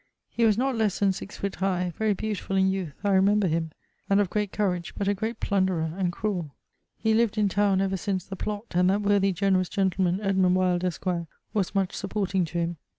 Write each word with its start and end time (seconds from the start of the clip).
He 0.31 0.45
was 0.45 0.57
not 0.57 0.75
lesse 0.75 0.97
than 0.97 1.13
6 1.13 1.37
foot 1.37 1.53
high: 1.57 1.93
very 1.95 2.15
beautifull 2.15 2.55
in 2.57 2.69
youth 2.71 2.95
I 3.03 3.11
remember 3.11 3.45
him: 3.45 3.69
and 4.09 4.19
of 4.19 4.31
great 4.31 4.51
courage, 4.51 4.95
but 4.97 5.07
a 5.07 5.13
great 5.13 5.39
plunderer 5.39 5.93
and 5.95 6.11
cruell. 6.11 6.49
He 6.97 7.13
lived 7.13 7.37
in 7.37 7.47
towne 7.49 7.81
ever 7.81 7.97
since 7.97 8.25
the 8.25 8.35
Plott, 8.35 8.65
and 8.73 8.89
that 8.89 9.03
worthy 9.03 9.31
generous 9.31 9.69
gentleman 9.69 10.19
Edmund 10.19 10.55
Wyld, 10.55 10.83
esq., 10.83 11.05
was 11.53 11.75
much 11.75 11.93
supporting 11.93 12.45
to 12.45 12.57
him. 12.57 12.77